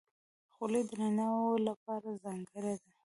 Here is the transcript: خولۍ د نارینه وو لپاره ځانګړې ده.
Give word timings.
خولۍ 0.53 0.81
د 0.89 0.91
نارینه 0.99 1.25
وو 1.35 1.51
لپاره 1.67 2.09
ځانګړې 2.23 2.75
ده. 2.81 2.91